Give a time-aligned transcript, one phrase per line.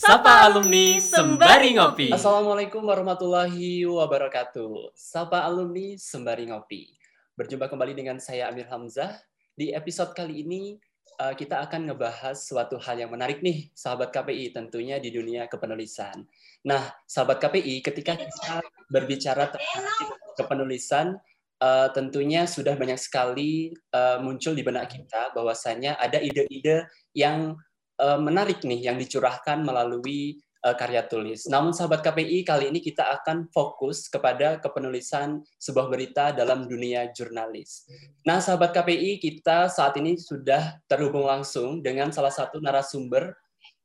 [0.00, 2.08] Sapa alumni sembari ngopi.
[2.08, 4.96] Assalamualaikum warahmatullahi wabarakatuh.
[4.96, 6.96] Sapa alumni sembari ngopi.
[7.36, 9.12] Berjumpa kembali dengan saya Amir Hamzah.
[9.52, 10.80] Di episode kali ini
[11.20, 16.24] uh, kita akan ngebahas suatu hal yang menarik nih, sahabat KPI tentunya di dunia kepenulisan.
[16.64, 21.20] Nah, sahabat KPI, ketika kita berbicara tentang kepenulisan,
[21.60, 27.60] uh, tentunya sudah banyak sekali uh, muncul di benak kita bahwasanya ada ide-ide yang
[28.00, 31.48] menarik nih yang dicurahkan melalui uh, karya tulis.
[31.48, 37.88] Namun sahabat KPI kali ini kita akan fokus kepada kepenulisan sebuah berita dalam dunia jurnalis.
[38.24, 43.32] Nah, sahabat KPI kita saat ini sudah terhubung langsung dengan salah satu narasumber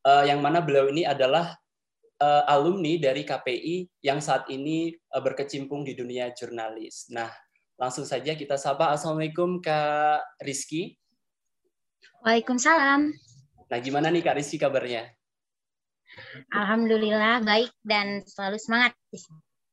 [0.04, 1.56] uh, yang mana beliau ini adalah
[2.48, 7.12] alumni dari KPI yang saat ini berkecimpung di dunia jurnalis.
[7.12, 7.28] Nah,
[7.76, 8.88] langsung saja kita sapa.
[8.88, 10.96] Assalamualaikum Kak Rizky.
[12.24, 13.25] Waalaikumsalam.
[13.66, 15.10] Nah, gimana nih Kak Rizky kabarnya?
[16.54, 18.94] Alhamdulillah baik dan selalu semangat.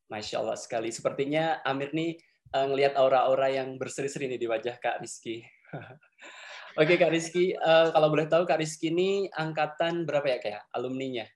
[0.09, 0.89] Masya Allah sekali.
[0.89, 2.17] Sepertinya Amir nih
[2.57, 5.45] uh, ngelihat aura-aura yang berseri-seri nih di wajah Kak Rizky.
[6.81, 11.29] Oke Kak Rizky, uh, kalau boleh tahu Kak Rizky ini angkatan berapa ya kayak alumninya?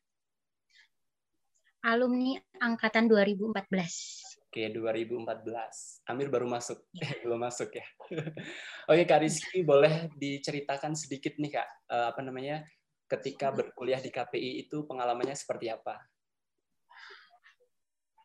[1.85, 4.26] Alumni angkatan 2014.
[4.47, 6.07] Oke, 2014.
[6.07, 7.83] Amir baru masuk, eh, belum masuk ya.
[8.89, 12.63] Oke, Kak Rizky, boleh diceritakan sedikit nih Kak, uh, apa namanya,
[13.11, 15.99] ketika berkuliah di KPI itu pengalamannya seperti apa?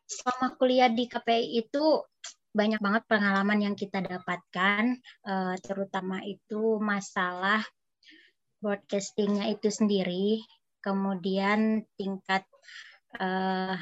[0.07, 1.83] Selama kuliah di KPI itu
[2.55, 4.95] banyak banget pengalaman yang kita dapatkan,
[5.27, 7.67] uh, terutama itu masalah
[8.63, 10.39] broadcastingnya itu sendiri,
[10.79, 12.47] kemudian tingkat
[13.19, 13.75] uh,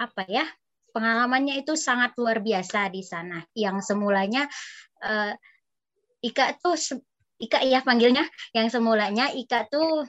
[0.00, 0.48] apa ya
[0.90, 3.42] pengalamannya itu sangat luar biasa di sana.
[3.54, 4.46] Yang semulanya
[5.02, 5.32] uh,
[6.20, 6.76] Ika tuh
[7.40, 10.04] Ika ya panggilnya, yang semulanya Ika tuh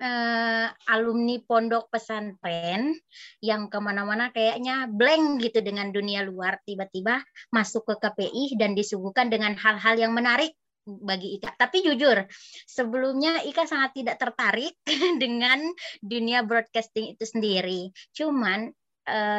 [0.00, 2.96] uh, alumni pondok pesantren
[3.44, 7.20] yang ke mana-mana kayaknya blank gitu dengan dunia luar tiba-tiba
[7.52, 11.56] masuk ke KPI dan disuguhkan dengan hal-hal yang menarik bagi Ika.
[11.56, 12.28] Tapi jujur,
[12.68, 14.76] sebelumnya Ika sangat tidak tertarik
[15.22, 15.64] dengan
[16.04, 17.88] dunia broadcasting itu sendiri.
[18.12, 18.68] Cuman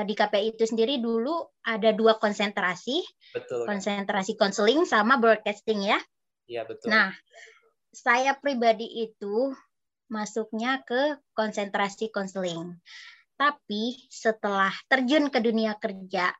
[0.06, 3.02] di KPI itu sendiri dulu ada dua konsentrasi,
[3.34, 3.66] betul.
[3.66, 5.98] konsentrasi konseling sama broadcasting ya.
[6.46, 6.94] Iya betul.
[6.94, 7.10] Nah,
[7.90, 9.56] saya pribadi itu
[10.12, 12.78] masuknya ke konsentrasi konseling.
[13.36, 16.32] Tapi setelah terjun ke dunia kerja,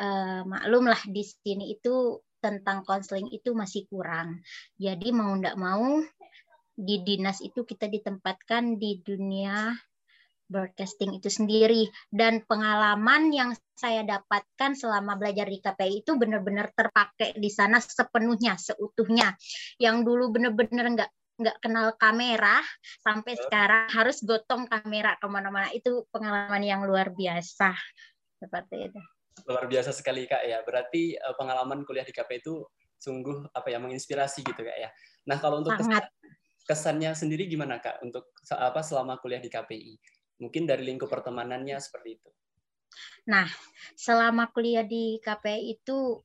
[0.00, 4.42] uh, maklumlah di sini itu tentang konseling itu masih kurang.
[4.78, 6.00] Jadi mau tidak mau
[6.78, 9.74] di dinas itu kita ditempatkan di dunia
[10.48, 11.86] broadcasting itu sendiri.
[12.08, 18.58] Dan pengalaman yang saya dapatkan selama belajar di KPI itu benar-benar terpakai di sana sepenuhnya
[18.58, 19.36] seutuhnya.
[19.78, 22.58] Yang dulu benar-benar nggak nggak kenal kamera
[22.98, 25.70] sampai sekarang harus gotong kamera ke mana-mana.
[25.70, 27.70] Itu pengalaman yang luar biasa.
[28.42, 29.00] Seperti itu.
[29.46, 30.58] Luar biasa sekali kak ya.
[30.66, 32.66] Berarti uh, pengalaman kuliah di KPI itu
[32.98, 34.90] sungguh apa ya menginspirasi gitu kak ya.
[35.30, 36.10] Nah kalau untuk Sangat.
[36.66, 42.18] kesannya sendiri gimana kak untuk apa selama kuliah di KPI Mungkin dari lingkup pertemanannya seperti
[42.18, 42.30] itu.
[43.28, 43.46] Nah,
[43.98, 46.22] selama kuliah di KPI itu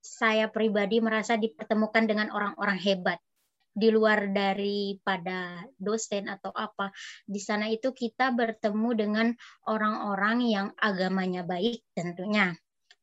[0.00, 3.20] saya pribadi merasa dipertemukan dengan orang-orang hebat
[3.76, 6.88] di luar daripada dosen atau apa.
[7.28, 9.26] Di sana itu kita bertemu dengan
[9.68, 12.56] orang-orang yang agamanya baik tentunya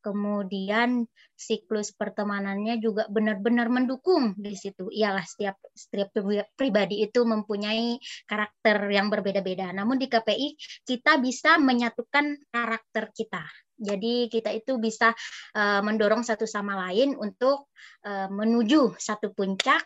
[0.04, 4.92] kemudian siklus pertemanannya juga benar-benar mendukung di situ.
[4.92, 6.12] Iyalah setiap setiap
[6.60, 7.96] pribadi itu mempunyai
[8.28, 9.72] karakter yang berbeda-beda.
[9.72, 13.48] Namun di KPI kita bisa menyatukan karakter kita.
[13.80, 15.16] Jadi kita itu bisa
[15.56, 17.74] uh, mendorong satu sama lain untuk
[18.06, 19.82] uh, menuju satu puncak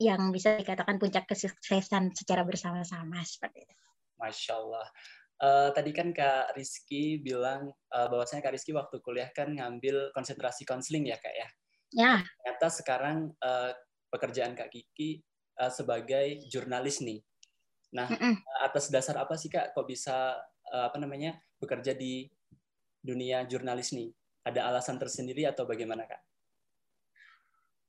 [0.00, 3.76] yang bisa dikatakan puncak kesuksesan secara bersama-sama seperti itu.
[4.16, 4.88] Masya Allah
[5.40, 10.68] uh, tadi kan Kak Rizky bilang uh, bahwasanya Kak Rizky waktu kuliah kan ngambil konsentrasi
[10.68, 11.48] konseling ya Kak ya.
[11.90, 12.14] Ya.
[12.22, 13.74] Ternyata sekarang uh,
[14.12, 15.24] pekerjaan Kak Kiki
[15.58, 17.18] uh, sebagai jurnalis nih.
[17.90, 18.34] Nah, mm -mm.
[18.62, 20.38] atas dasar apa sih Kak kok bisa
[20.70, 22.30] uh, apa namanya bekerja di
[23.02, 24.12] dunia jurnalis nih?
[24.46, 26.22] Ada alasan tersendiri atau bagaimana Kak?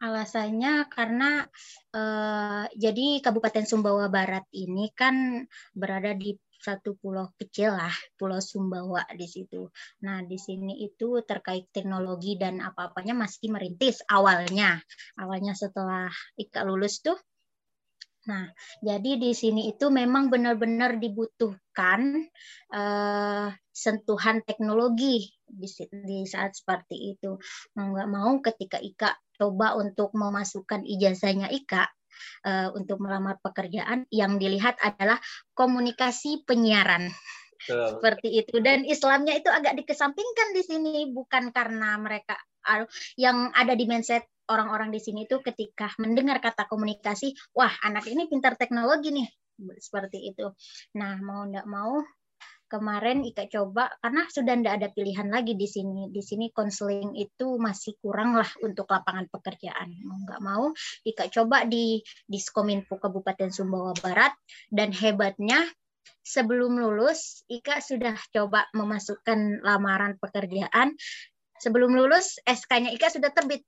[0.02, 1.46] Alasannya karena
[1.94, 5.46] uh, jadi Kabupaten Sumbawa Barat ini kan
[5.78, 9.66] berada di satu pulau kecil lah, Pulau Sumbawa di situ.
[10.06, 14.78] Nah, di sini itu terkait teknologi dan apa-apanya masih merintis awalnya.
[15.18, 17.18] Awalnya setelah Ika lulus tuh
[18.30, 18.46] Nah,
[18.86, 22.30] jadi di sini itu memang benar-benar dibutuhkan
[22.70, 27.42] uh, sentuhan teknologi di, di saat seperti itu.
[27.74, 31.90] Mau nggak mau ketika Ika coba untuk memasukkan ijazahnya Ika
[32.46, 35.18] uh, untuk melamar pekerjaan yang dilihat adalah
[35.54, 37.12] komunikasi penyiaran.
[37.62, 37.98] Betul.
[37.98, 42.34] Seperti itu dan Islamnya itu agak dikesampingkan di sini bukan karena mereka
[43.18, 48.28] yang ada di mindset orang-orang di sini itu ketika mendengar kata komunikasi, wah anak ini
[48.28, 49.30] pintar teknologi nih
[49.78, 50.50] seperti itu.
[50.98, 52.02] Nah mau tidak mau
[52.72, 56.08] kemarin Ika coba karena sudah tidak ada pilihan lagi di sini.
[56.08, 59.92] Di sini konseling itu masih kurang lah untuk lapangan pekerjaan.
[60.08, 60.72] Mau nggak mau
[61.04, 64.32] Ika coba di Diskominfo Kabupaten Sumbawa Barat
[64.72, 65.68] dan hebatnya
[66.24, 70.96] sebelum lulus Ika sudah coba memasukkan lamaran pekerjaan.
[71.60, 73.68] Sebelum lulus SK-nya Ika sudah terbit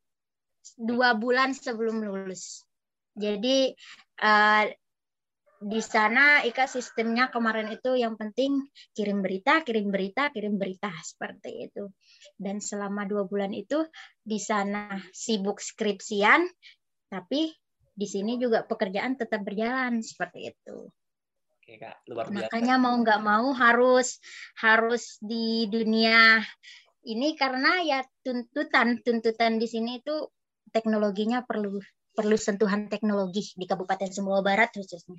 [0.80, 2.64] dua bulan sebelum lulus.
[3.14, 3.70] Jadi
[4.24, 4.66] uh,
[5.64, 11.72] di sana Ika sistemnya kemarin itu yang penting kirim berita, kirim berita, kirim berita seperti
[11.72, 11.88] itu.
[12.36, 13.88] Dan selama dua bulan itu
[14.20, 16.44] di sana sibuk skripsian,
[17.08, 17.48] tapi
[17.94, 20.92] di sini juga pekerjaan tetap berjalan seperti itu.
[21.64, 22.52] Oke kak, luar biasa.
[22.52, 24.20] Makanya mau nggak mau harus
[24.60, 26.44] harus di dunia
[27.08, 30.28] ini karena ya tuntutan tuntutan di sini itu
[30.76, 31.80] teknologinya perlu
[32.14, 35.18] perlu sentuhan teknologi di Kabupaten Sumbawa Barat khususnya.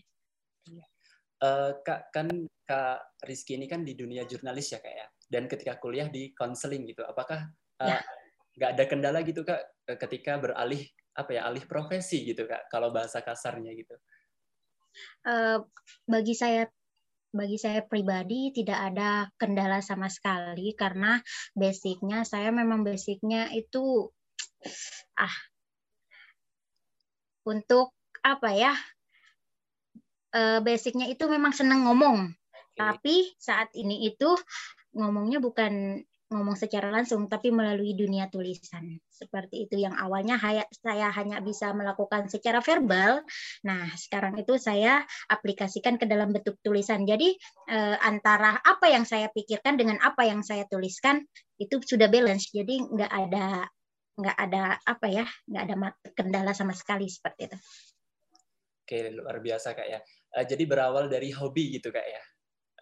[1.44, 2.30] Uh, kak kan
[2.64, 5.06] kak Rizky ini kan di dunia jurnalis ya kak ya?
[5.28, 7.50] Dan ketika kuliah di konseling gitu apakah
[7.82, 8.00] uh,
[8.54, 9.60] nggak ada kendala gitu kak
[9.98, 10.80] ketika beralih
[11.14, 13.94] apa ya alih profesi gitu kak kalau bahasa kasarnya gitu?
[15.26, 15.58] Uh,
[16.06, 16.70] bagi saya
[17.34, 21.18] bagi saya pribadi tidak ada kendala sama sekali karena
[21.50, 24.06] basicnya saya memang basicnya itu
[25.18, 25.36] ah
[27.42, 27.90] untuk
[28.22, 28.72] apa ya
[30.34, 32.34] uh, basicnya itu memang senang ngomong.
[32.74, 32.78] Okay.
[32.82, 34.34] Tapi saat ini itu
[34.94, 36.02] ngomongnya bukan
[36.34, 38.98] ngomong secara langsung, tapi melalui dunia tulisan.
[39.06, 40.34] Seperti itu yang awalnya
[40.74, 43.22] saya hanya bisa melakukan secara verbal.
[43.62, 47.06] Nah, sekarang itu saya aplikasikan ke dalam bentuk tulisan.
[47.06, 47.38] Jadi
[47.70, 51.22] eh, antara apa yang saya pikirkan dengan apa yang saya tuliskan
[51.62, 52.50] itu sudah balance.
[52.50, 53.68] Jadi nggak ada
[54.14, 55.74] nggak ada apa ya, nggak ada
[56.18, 57.58] kendala sama sekali seperti itu.
[58.84, 60.00] Oke, luar biasa kak ya.
[60.34, 62.22] Uh, jadi berawal dari hobi gitu kak ya.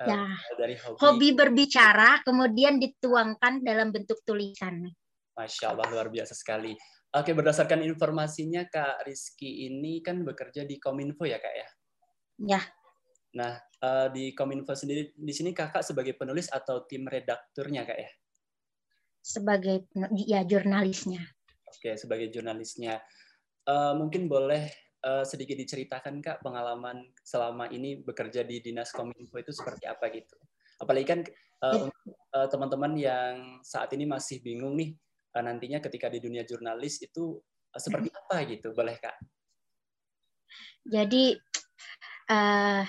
[0.02, 0.22] Uh, ya.
[0.56, 0.98] Dari hobi.
[0.98, 4.88] hobi berbicara kemudian dituangkan dalam bentuk tulisan.
[5.36, 6.72] Masya Allah luar biasa sekali.
[7.12, 11.68] Oke, berdasarkan informasinya Kak Rizky ini kan bekerja di Kominfo ya Kak ya?
[12.40, 12.60] Ya.
[13.36, 18.10] Nah, uh, di Kominfo sendiri, di sini Kakak sebagai penulis atau tim redakturnya Kak ya?
[19.20, 19.92] Sebagai
[20.24, 21.20] ya jurnalisnya.
[21.68, 23.00] Oke, sebagai jurnalisnya.
[23.68, 24.72] Uh, mungkin boleh
[25.02, 30.36] uh, sedikit diceritakan kak pengalaman selama ini bekerja di dinas kominfo itu seperti apa gitu.
[30.78, 31.20] Apalagi kan
[31.62, 31.86] uh,
[32.34, 34.94] uh, teman-teman yang saat ini masih bingung nih
[35.36, 37.38] uh, nantinya ketika di dunia jurnalis itu
[37.74, 38.74] uh, seperti apa gitu.
[38.74, 39.16] Boleh kak?
[40.82, 41.38] Jadi
[42.30, 42.82] uh,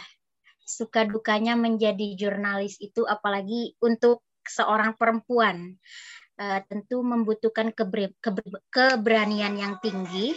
[0.64, 5.78] suka dukanya menjadi jurnalis itu apalagi untuk seorang perempuan.
[6.34, 8.42] Uh, tentu membutuhkan keber keber
[8.74, 10.34] keberanian yang tinggi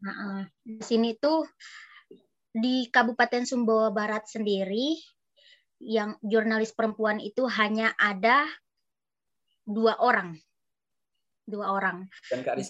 [0.00, 1.44] Nah, di sini tuh
[2.56, 4.96] di Kabupaten Sumbawa Barat sendiri
[5.84, 8.48] yang jurnalis perempuan itu hanya ada
[9.66, 10.38] dua orang,
[11.44, 12.08] dua orang,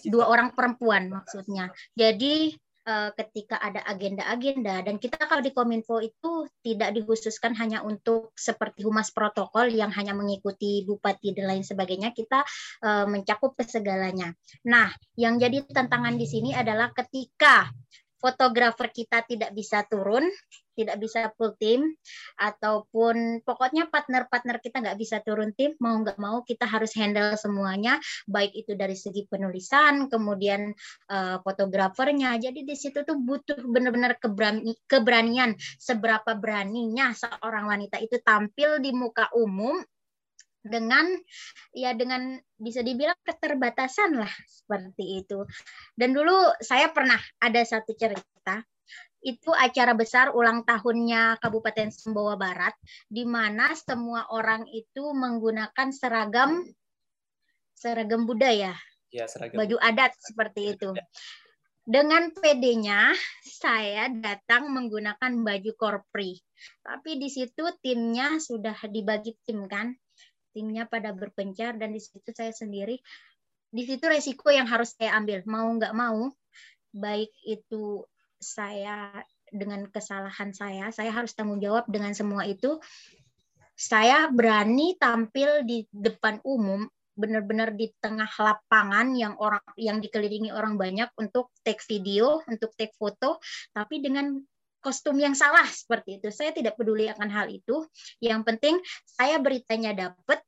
[0.03, 1.71] dua orang perempuan maksudnya.
[1.95, 2.51] Jadi
[2.87, 8.87] uh, ketika ada agenda-agenda dan kita kalau di Kominfo itu tidak dikhususkan hanya untuk seperti
[8.87, 12.47] humas protokol yang hanya mengikuti bupati dan lain sebagainya kita
[12.87, 14.31] uh, mencakup ke segalanya.
[14.65, 14.89] Nah,
[15.19, 17.67] yang jadi tantangan di sini adalah ketika
[18.17, 20.25] fotografer kita tidak bisa turun,
[20.77, 21.89] tidak bisa full tim,
[22.37, 27.97] ataupun pokoknya partner-partner kita nggak bisa turun tim, mau nggak mau kita harus handle semuanya,
[28.29, 30.69] baik itu dari segi penulisan, kemudian
[31.09, 32.37] uh, fotografernya.
[32.37, 38.93] Jadi di situ tuh butuh benar-benar keberani, keberanian, seberapa beraninya seorang wanita itu tampil di
[38.93, 39.81] muka umum
[40.67, 41.07] dengan
[41.73, 45.47] ya dengan bisa dibilang keterbatasan lah seperti itu.
[45.95, 48.61] Dan dulu saya pernah ada satu cerita
[49.25, 52.75] itu acara besar ulang tahunnya Kabupaten Sumbawa Barat
[53.09, 56.63] di mana semua orang itu menggunakan seragam
[57.77, 58.73] seragam budaya.
[59.13, 59.61] Ya, seragam.
[59.61, 60.93] Baju adat seperti itu.
[61.87, 63.15] Dengan PD-nya
[63.47, 66.35] saya datang menggunakan baju korpri.
[66.83, 69.95] Tapi di situ timnya sudah dibagi tim kan
[70.51, 72.99] timnya pada berpencar dan di situ saya sendiri
[73.67, 75.43] di situ resiko yang harus saya ambil.
[75.43, 76.31] Mau nggak mau
[76.95, 78.07] baik itu
[78.39, 79.11] saya
[79.47, 82.79] dengan kesalahan saya saya harus tanggung jawab dengan semua itu.
[83.77, 90.77] Saya berani tampil di depan umum benar-benar di tengah lapangan yang orang yang dikelilingi orang
[90.77, 93.41] banyak untuk take video, untuk take foto,
[93.73, 94.37] tapi dengan
[94.79, 96.29] kostum yang salah seperti itu.
[96.31, 97.85] Saya tidak peduli akan hal itu.
[98.23, 100.39] Yang penting saya beritanya dapat,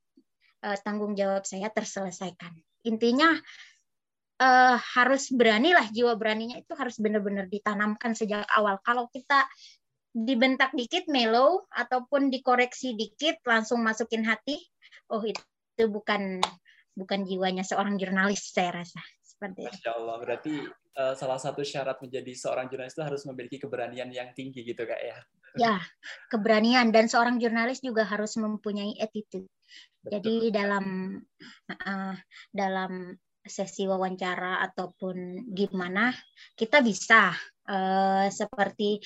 [0.63, 2.53] uh, tanggung jawab saya terselesaikan.
[2.88, 3.36] Intinya
[4.39, 8.79] uh, harus beranilah jiwa beraninya itu harus benar-benar ditanamkan sejak awal.
[8.81, 9.45] Kalau kita
[10.09, 14.57] dibentak dikit mellow ataupun dikoreksi dikit langsung masukin hati,
[15.13, 15.41] oh itu,
[15.77, 16.41] itu bukan
[16.98, 19.71] bukan jiwanya seorang jurnalis saya rasa seperti itu.
[19.71, 20.53] Masya Allah, berarti
[21.00, 25.00] uh, salah satu syarat menjadi seorang jurnalis itu harus memiliki keberanian yang tinggi gitu kak
[25.00, 25.18] ya?
[25.58, 25.77] Ya,
[26.29, 29.48] keberanian dan seorang jurnalis juga harus mempunyai attitude.
[30.03, 30.12] Betul.
[30.20, 31.18] Jadi dalam
[31.72, 32.15] uh,
[32.51, 36.13] dalam sesi wawancara ataupun gimana
[36.53, 37.34] kita bisa
[37.65, 39.00] uh, seperti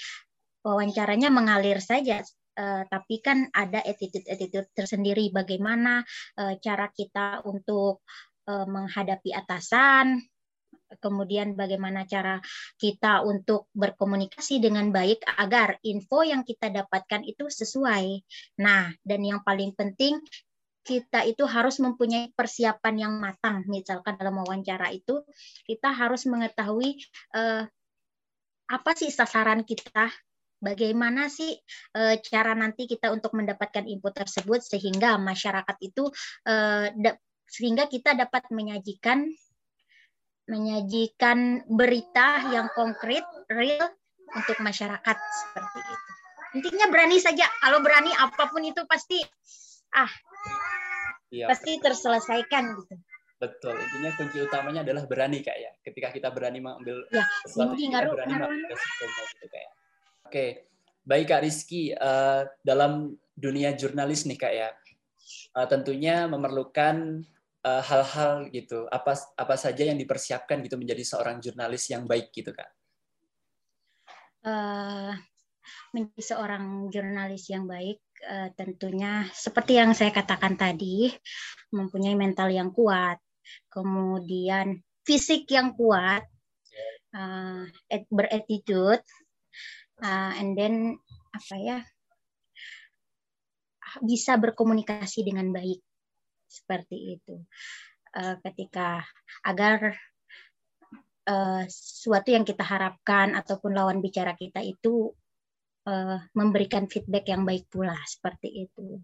[0.66, 6.06] wawancaranya mengalir saja Uh, tapi kan ada attitude-attitude tersendiri bagaimana
[6.38, 8.06] uh, cara kita untuk
[8.46, 10.22] uh, menghadapi atasan,
[11.00, 12.42] kemudian bagaimana cara
[12.78, 18.22] kita untuk berkomunikasi dengan baik agar info yang kita dapatkan itu sesuai.
[18.62, 20.20] Nah, dan yang paling penting
[20.84, 23.64] kita itu harus mempunyai persiapan yang matang.
[23.72, 25.24] Misalkan dalam wawancara itu
[25.64, 27.00] kita harus mengetahui
[27.34, 27.64] uh,
[28.68, 30.12] apa sih sasaran kita,
[30.64, 31.56] bagaimana sih
[32.00, 36.08] uh, cara nanti kita untuk mendapatkan info tersebut sehingga masyarakat itu
[36.48, 36.88] uh,
[37.48, 39.28] sehingga kita dapat menyajikan
[40.48, 43.88] menyajikan berita yang konkret, real
[44.34, 46.12] untuk masyarakat seperti itu.
[46.54, 47.48] Intinya berani saja.
[47.62, 49.18] Kalau berani apa pun itu pasti
[49.94, 50.10] ah
[51.34, 52.96] iya, pasti terselesaikan gitu.
[53.42, 53.76] Betul.
[53.76, 55.72] Intinya kunci utamanya adalah berani kak ya.
[55.82, 58.50] Ketika kita berani mengambil ya, sesuatu, kita ngaruh, berani ngaruh.
[58.54, 59.72] mengambil gitu kayak.
[60.24, 60.46] Oke,
[61.04, 61.92] baik kak Rizky.
[61.98, 64.70] Uh, dalam dunia jurnalis nih kak ya,
[65.58, 67.26] uh, tentunya memerlukan
[67.64, 72.52] hal-hal uh, gitu apa apa saja yang dipersiapkan gitu menjadi seorang jurnalis yang baik gitu
[72.52, 72.68] kak?
[74.44, 75.16] Uh,
[75.96, 81.08] menjadi seorang jurnalis yang baik uh, tentunya seperti yang saya katakan tadi
[81.72, 83.24] mempunyai mental yang kuat
[83.72, 86.28] kemudian fisik yang kuat
[87.16, 87.64] uh,
[88.12, 89.04] beretitude
[90.04, 91.00] uh, and then
[91.32, 91.80] apa ya
[94.04, 95.80] bisa berkomunikasi dengan baik
[96.54, 97.42] seperti itu
[98.14, 99.02] uh, ketika
[99.42, 99.98] agar
[101.26, 105.10] uh, sesuatu yang kita harapkan ataupun lawan bicara kita itu
[105.90, 109.02] uh, memberikan feedback yang baik pula seperti itu.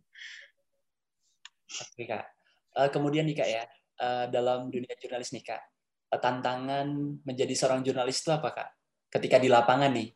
[1.70, 2.30] Oke kak.
[2.78, 3.64] Uh, kemudian nih kak ya
[4.00, 5.62] uh, dalam dunia jurnalis nih kak
[6.10, 6.90] tantangan
[7.22, 8.70] menjadi seorang jurnalis itu apa kak?
[9.10, 10.10] Ketika di lapangan nih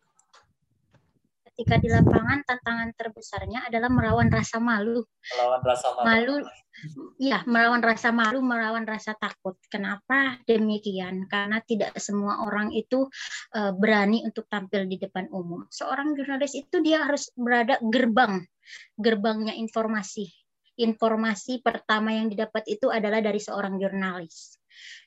[1.53, 5.05] ketika di lapangan tantangan terbesarnya adalah melawan rasa malu.
[5.37, 6.01] Melawan rasa malu.
[6.09, 6.35] Malu,
[7.21, 9.53] ya melawan rasa malu, melawan rasa takut.
[9.69, 11.29] Kenapa demikian?
[11.29, 13.05] Karena tidak semua orang itu
[13.53, 15.69] uh, berani untuk tampil di depan umum.
[15.69, 18.41] Seorang jurnalis itu dia harus berada gerbang,
[18.97, 20.33] gerbangnya informasi.
[20.73, 24.57] Informasi pertama yang didapat itu adalah dari seorang jurnalis.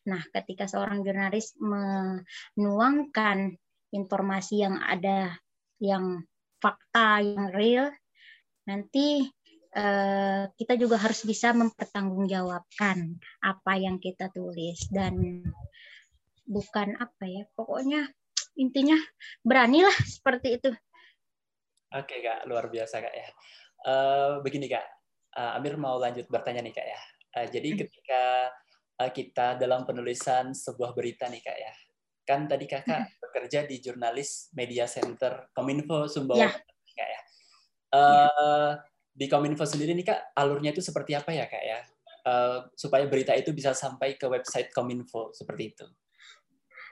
[0.06, 3.50] Nah, ketika seorang jurnalis menuangkan
[3.90, 5.34] informasi yang ada
[5.82, 6.22] yang
[6.66, 7.86] fakta yang real,
[8.66, 9.22] nanti
[9.78, 13.14] uh, kita juga harus bisa mempertanggungjawabkan
[13.46, 15.46] apa yang kita tulis dan
[16.42, 18.10] bukan apa ya, pokoknya
[18.58, 18.98] intinya
[19.46, 20.74] beranilah seperti itu.
[21.94, 23.28] Oke kak, luar biasa kak ya.
[23.86, 24.82] Uh, begini kak,
[25.38, 27.00] uh, Amir mau lanjut bertanya nih kak ya.
[27.38, 27.78] Uh, jadi hmm.
[27.86, 28.22] ketika
[29.06, 31.72] uh, kita dalam penulisan sebuah berita nih kak ya,
[32.26, 33.22] kan tadi kakak hmm.
[33.22, 36.50] bekerja di jurnalis media center Kominfo Sumbawa ya.
[36.50, 37.20] kak ya.
[37.94, 38.72] Uh,
[39.14, 41.80] di Kominfo sendiri nih kak alurnya itu seperti apa ya kak ya
[42.26, 45.86] uh, supaya berita itu bisa sampai ke website Kominfo seperti itu.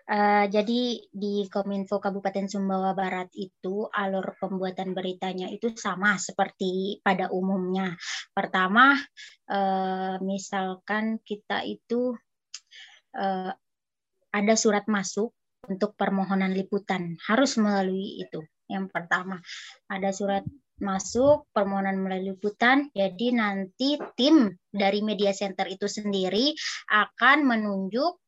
[0.04, 7.32] Uh, jadi di Kominfo Kabupaten Sumbawa Barat itu alur pembuatan beritanya itu sama seperti pada
[7.32, 7.96] umumnya.
[8.36, 9.00] Pertama,
[9.48, 12.12] uh, misalkan kita itu
[13.16, 13.52] uh,
[14.34, 15.30] ada surat masuk
[15.70, 19.38] untuk permohonan liputan harus melalui itu yang pertama
[19.86, 20.42] ada surat
[20.82, 26.50] masuk permohonan melalui liputan jadi nanti tim dari media center itu sendiri
[26.90, 28.18] akan menunjuk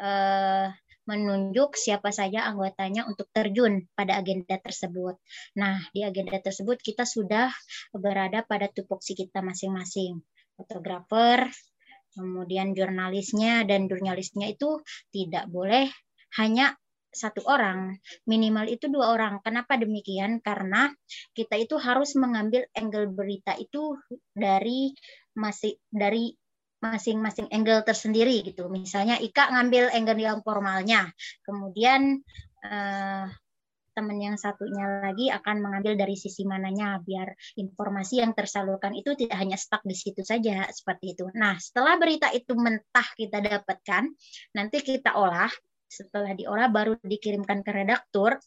[0.00, 0.72] eh,
[1.10, 5.18] menunjuk siapa saja anggotanya untuk terjun pada agenda tersebut.
[5.58, 7.50] Nah, di agenda tersebut kita sudah
[7.90, 10.22] berada pada tupoksi kita masing-masing.
[10.54, 11.50] Fotografer,
[12.14, 14.82] kemudian jurnalisnya dan jurnalisnya itu
[15.14, 15.90] tidak boleh
[16.38, 16.74] hanya
[17.10, 19.42] satu orang, minimal itu dua orang.
[19.42, 20.38] Kenapa demikian?
[20.38, 20.94] Karena
[21.34, 23.98] kita itu harus mengambil angle berita itu
[24.30, 24.94] dari
[25.34, 26.30] masih dari
[26.80, 28.70] masing-masing angle tersendiri gitu.
[28.70, 31.10] Misalnya Ika ngambil angle yang formalnya,
[31.44, 32.22] kemudian
[32.64, 33.26] uh,
[34.00, 39.36] teman yang satunya lagi akan mengambil dari sisi mananya biar informasi yang tersalurkan itu tidak
[39.36, 41.28] hanya stuck di situ saja seperti itu.
[41.36, 44.08] Nah, setelah berita itu mentah kita dapatkan,
[44.56, 45.52] nanti kita olah.
[45.84, 48.40] Setelah diolah baru dikirimkan ke redaktur.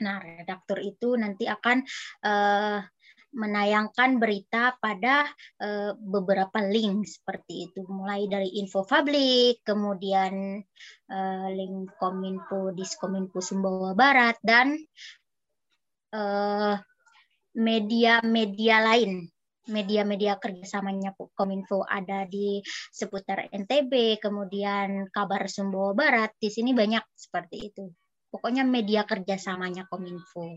[0.00, 1.84] Nah, redaktur itu nanti akan
[2.24, 2.80] uh,
[3.30, 5.26] menayangkan berita pada
[5.62, 7.86] uh, beberapa link seperti itu.
[7.86, 10.58] Mulai dari info publik kemudian
[11.10, 14.74] uh, link kominfo diskominfo Sumbawa Barat dan
[17.54, 19.12] media-media uh, lain.
[19.70, 22.58] Media-media kerjasamanya Kominfo ada di
[22.90, 27.86] seputar NTB, kemudian kabar Sumbawa Barat, di sini banyak seperti itu
[28.30, 30.56] pokoknya media kerjasamanya Kominfo.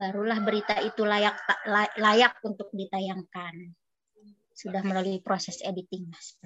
[0.00, 1.38] Barulah berita itu layak
[2.00, 3.76] layak untuk ditayangkan.
[4.56, 6.36] Sudah melalui proses editing, mas.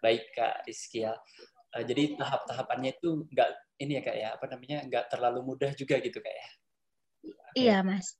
[0.00, 1.14] Baik kak Rizky ya.
[1.76, 6.00] Eh, jadi tahap-tahapannya itu enggak ini ya kak ya apa namanya enggak terlalu mudah juga
[6.00, 6.48] gitu kak ya.
[7.58, 8.16] Iya mas.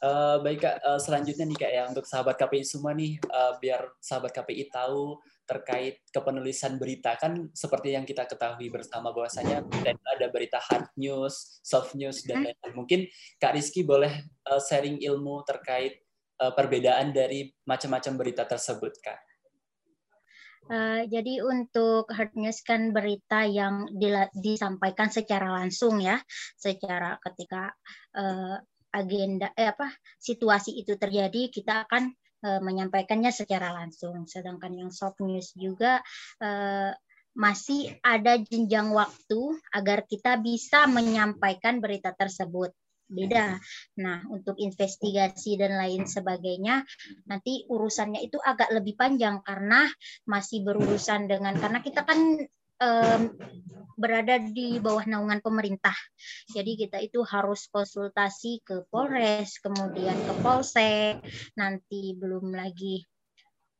[0.00, 3.84] Uh, baik kak, uh, selanjutnya nih kak ya untuk sahabat KPI semua nih uh, biar
[4.00, 5.20] sahabat KPI tahu
[5.50, 9.66] terkait kepenulisan berita kan seperti yang kita ketahui bersama bahwasanya
[10.14, 12.54] ada berita hard news, soft news dan mm-hmm.
[12.54, 12.74] lain-lain.
[12.78, 13.00] Mungkin
[13.42, 16.06] Kak Rizky boleh uh, sharing ilmu terkait
[16.38, 19.18] uh, perbedaan dari macam-macam berita tersebut, Kak.
[20.70, 23.90] Uh, jadi untuk hard news kan berita yang
[24.38, 26.22] disampaikan secara langsung ya,
[26.54, 27.74] secara ketika
[28.14, 28.54] uh,
[28.94, 29.86] agenda eh apa
[30.18, 32.10] situasi itu terjadi kita akan
[32.44, 34.24] uh, menyampaikannya secara langsung.
[34.28, 36.00] Sedangkan yang soft news juga
[36.40, 36.92] uh,
[37.34, 42.74] masih ada jenjang waktu agar kita bisa menyampaikan berita tersebut
[43.10, 43.58] beda.
[43.98, 46.86] Nah, untuk investigasi dan lain sebagainya,
[47.26, 49.90] nanti urusannya itu agak lebih panjang karena
[50.30, 52.38] masih berurusan dengan karena kita kan
[52.80, 53.20] um,
[54.00, 55.94] berada di bawah naungan pemerintah.
[56.48, 61.20] Jadi kita itu harus konsultasi ke Polres, kemudian ke Polsek,
[61.54, 63.04] nanti belum lagi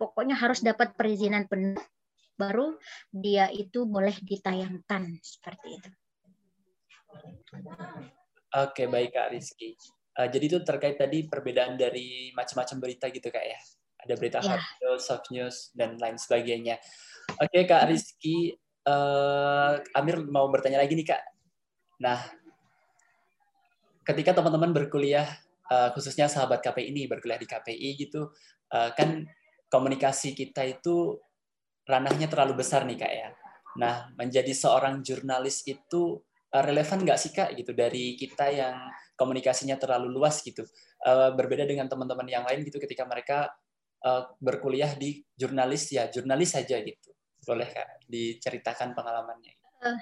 [0.01, 1.77] pokoknya harus dapat perizinan penuh
[2.41, 2.73] baru
[3.13, 5.91] dia itu boleh ditayangkan seperti itu.
[8.57, 9.77] Oke, baik Kak Rizky.
[10.17, 13.61] Uh, jadi itu terkait tadi perbedaan dari macam-macam berita gitu Kak ya.
[14.01, 14.57] Ada berita ya.
[14.57, 16.81] hard news, soft news, dan lain sebagainya.
[17.37, 21.23] Oke Kak Rizky, uh, Amir mau bertanya lagi nih kak.
[22.01, 22.19] Nah,
[24.07, 25.29] ketika teman-teman berkuliah,
[25.69, 28.33] uh, khususnya sahabat KPI ini berkuliah di KPI gitu,
[28.73, 29.27] uh, kan
[29.69, 31.21] komunikasi kita itu
[31.85, 33.29] ranahnya terlalu besar nih kak ya.
[33.79, 36.19] Nah, menjadi seorang jurnalis itu
[36.51, 38.75] relevan nggak sih kak gitu dari kita yang
[39.15, 40.67] komunikasinya terlalu luas gitu,
[41.07, 43.55] berbeda dengan teman-teman yang lain gitu ketika mereka
[44.43, 47.15] berkuliah di jurnalis ya jurnalis saja gitu.
[47.45, 49.55] Boleh Kak diceritakan pengalamannya?
[49.81, 50.01] Uh,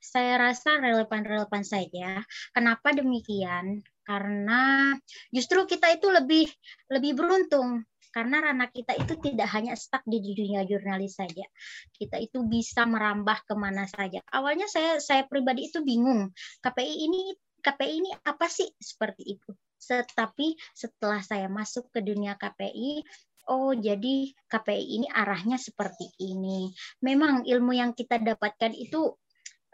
[0.00, 2.22] saya rasa relevan-relevan saja.
[2.54, 3.82] Kenapa demikian?
[4.04, 4.92] Karena
[5.32, 6.46] justru kita itu lebih
[6.92, 11.42] lebih beruntung karena ranah kita itu tidak hanya stuck di dunia jurnalis saja.
[11.90, 14.22] Kita itu bisa merambah ke mana saja.
[14.30, 16.30] Awalnya saya saya pribadi itu bingung.
[16.62, 19.50] KPI ini KPI ini apa sih seperti itu.
[19.82, 23.02] Tetapi setelah saya masuk ke dunia KPI,
[23.48, 26.72] oh jadi KPI ini arahnya seperti ini.
[27.04, 29.12] Memang ilmu yang kita dapatkan itu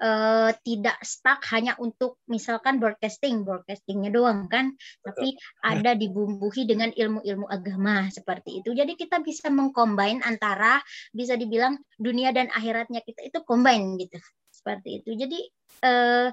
[0.01, 7.47] uh, tidak stuck hanya untuk misalkan broadcasting, broadcastingnya doang kan, tapi ada dibumbuhi dengan ilmu-ilmu
[7.47, 8.73] agama seperti itu.
[8.73, 10.81] Jadi kita bisa mengcombine antara
[11.13, 14.19] bisa dibilang dunia dan akhiratnya kita itu combine gitu,
[14.51, 15.11] seperti itu.
[15.15, 15.39] Jadi
[15.85, 16.29] uh,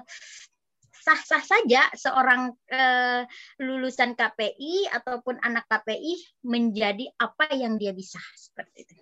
[1.08, 3.24] sah-sah saja seorang uh,
[3.64, 9.00] lulusan KPI ataupun anak KPI menjadi apa yang dia bisa seperti itu.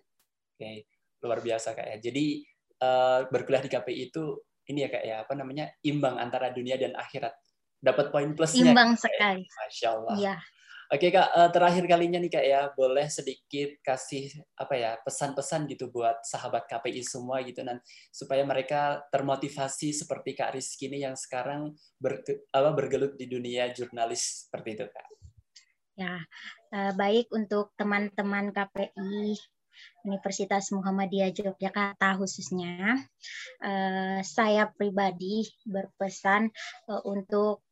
[0.54, 0.86] Oke,
[1.26, 1.96] luar biasa kak ya.
[1.98, 2.46] Jadi
[2.78, 4.38] uh, berkuliah di KPI itu
[4.70, 7.34] ini ya kak ya apa namanya imbang antara dunia dan akhirat.
[7.82, 8.70] Dapat poin plusnya.
[8.70, 9.42] Imbang sekali.
[9.42, 10.14] Masya Allah.
[10.14, 10.36] Iya.
[10.86, 15.90] Oke kak, eh, terakhir kalinya nih kak ya, boleh sedikit kasih apa ya pesan-pesan gitu
[15.90, 17.82] buat sahabat KPI semua gitu dan
[18.14, 22.22] supaya mereka termotivasi seperti kak Rizky ini yang sekarang ber,
[22.54, 25.06] bergelut di dunia jurnalis seperti itu kak.
[25.98, 26.22] Ya,
[26.70, 29.34] eh, baik untuk teman-teman KPI
[30.06, 32.94] Universitas Muhammadiyah Yogyakarta khususnya,
[33.58, 36.46] eh, saya pribadi berpesan
[37.02, 37.66] untuk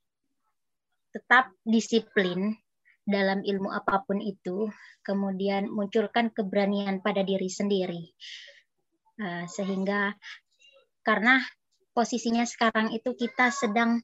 [1.15, 2.59] tetap disiplin
[3.05, 4.69] dalam ilmu apa pun itu,
[5.05, 8.13] kemudian munculkan keberanian pada diri sendiri.
[9.15, 10.17] Uh, sehingga
[11.07, 11.39] karena
[11.95, 14.03] posisinya sekarang itu kita sedang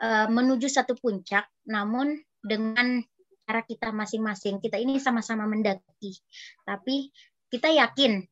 [0.00, 3.02] uh, menuju satu puncak, namun dengan
[3.44, 6.16] cara kita masing-masing, kita ini sama-sama mendaki.
[6.62, 7.10] Tapi
[7.50, 8.22] kita yakin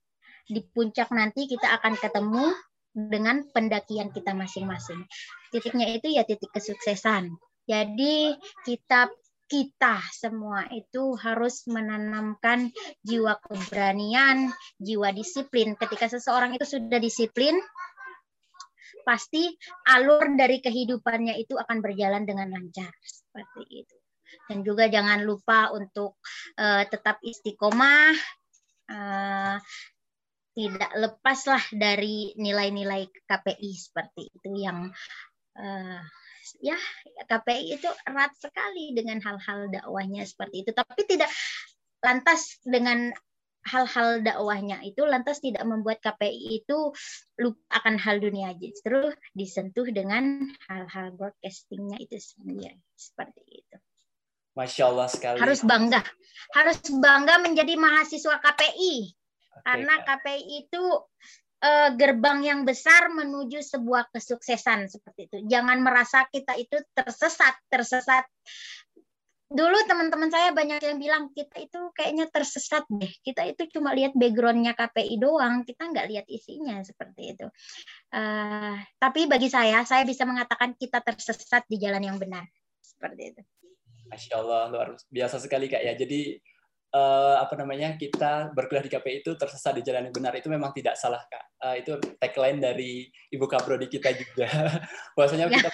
[0.47, 2.55] di puncak nanti kita akan ketemu
[2.97, 5.05] dengan pendakian kita masing-masing.
[5.53, 7.35] Titiknya itu ya titik kesuksesan.
[7.67, 8.33] Jadi
[8.65, 9.11] kita
[9.47, 12.71] kita semua itu harus menanamkan
[13.07, 14.51] jiwa keberanian,
[14.83, 15.79] jiwa disiplin.
[15.79, 17.55] Ketika seseorang itu sudah disiplin,
[19.07, 19.55] pasti
[19.87, 23.97] alur dari kehidupannya itu akan berjalan dengan lancar seperti itu.
[24.51, 26.19] Dan juga jangan lupa untuk
[26.59, 28.11] uh, tetap istiqomah,
[28.91, 29.57] uh,
[30.57, 34.91] tidak lepaslah dari nilai-nilai KPI seperti itu yang
[35.55, 36.01] uh,
[36.63, 36.79] ya
[37.27, 40.71] KPI itu erat sekali dengan hal-hal dakwahnya seperti itu.
[40.71, 41.31] Tapi tidak
[42.05, 43.11] lantas dengan
[43.67, 46.95] hal-hal dakwahnya itu lantas tidak membuat KPI itu
[47.43, 52.79] lupa akan hal dunia justru disentuh dengan hal-hal broadcastingnya itu sendiri.
[52.95, 53.77] Seperti itu.
[54.57, 55.37] Masya Allah sekali.
[55.37, 56.01] Harus bangga,
[56.57, 59.13] harus bangga menjadi mahasiswa KPI
[59.53, 60.85] okay, karena KPI itu
[61.63, 65.39] uh, gerbang yang besar menuju sebuah kesuksesan seperti itu.
[65.49, 68.25] Jangan merasa kita itu tersesat, tersesat.
[69.47, 73.13] Dulu teman-teman saya banyak yang bilang kita itu kayaknya tersesat deh.
[73.23, 77.47] Kita itu cuma lihat backgroundnya KPI doang, kita nggak lihat isinya seperti itu.
[78.11, 82.43] Uh, tapi bagi saya, saya bisa mengatakan kita tersesat di jalan yang benar
[82.83, 83.43] seperti itu.
[84.07, 85.95] Masya Allah luar biasa sekali kak ya.
[85.95, 86.39] Jadi
[86.95, 90.71] uh, apa namanya kita berkuliah di KPI itu tersesat di jalan yang benar itu memang
[90.71, 91.45] tidak salah kak.
[91.57, 94.47] Uh, itu tagline dari ibu kaprodi kita juga.
[95.17, 95.69] Bahwasanya kita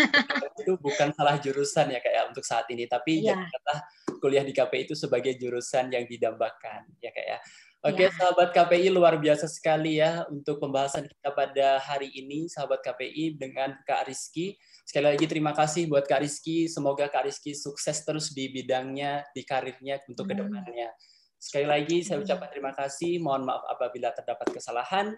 [0.62, 3.37] itu bukan salah jurusan ya kak ya untuk saat ini, tapi yeah.
[3.37, 3.79] jangan
[4.22, 7.38] kuliah di KPI itu sebagai jurusan yang didambakan ya kak ya.
[7.83, 8.14] Oke, ya.
[8.14, 13.75] sahabat KPI luar biasa sekali ya untuk pembahasan kita pada hari ini, sahabat KPI dengan
[13.83, 14.55] Kak Rizky.
[14.83, 16.66] Sekali lagi terima kasih buat Kak Rizky.
[16.66, 20.90] Semoga Kak Rizky sukses terus di bidangnya, di karirnya untuk ke depannya.
[21.38, 23.23] Sekali lagi saya ucapkan terima kasih.
[23.23, 25.14] Mohon maaf apabila terdapat kesalahan.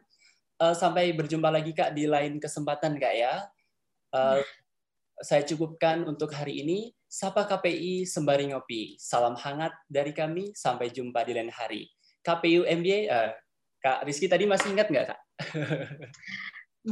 [0.54, 3.44] Uh, sampai berjumpa lagi Kak di lain kesempatan Kak ya.
[4.14, 4.40] Uh,
[5.20, 6.92] saya cukupkan untuk hari ini.
[7.08, 8.98] Sapa KPI sembari ngopi.
[8.98, 10.54] Salam hangat dari kami.
[10.54, 11.86] Sampai jumpa di lain hari.
[12.24, 13.30] KPU MBA, uh, eh,
[13.84, 15.20] Kak Rizky tadi masih ingat nggak Kak?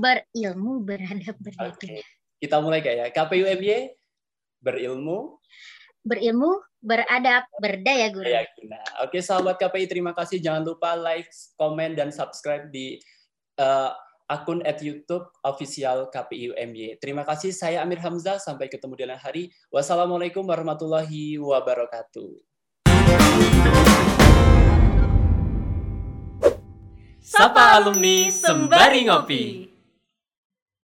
[0.02, 1.72] berilmu beradab berdaya.
[1.72, 2.04] Okay.
[2.42, 3.06] Kita mulai Kak ya.
[3.14, 3.94] KPU MBA,
[4.58, 5.38] berilmu.
[6.02, 8.42] Berilmu, beradab, berdaya guna.
[9.06, 10.42] Oke sahabat KPI terima kasih.
[10.42, 12.98] Jangan lupa like, komen, dan subscribe di
[13.62, 13.94] uh,
[14.26, 16.98] akun at YouTube official KPU MY.
[16.98, 17.54] Terima kasih.
[17.54, 18.42] Saya Amir Hamzah.
[18.42, 19.54] Sampai ketemu di lain hari.
[19.70, 22.42] Wassalamualaikum warahmatullahi wabarakatuh.
[27.22, 29.71] Sapa alumni sembari ngopi.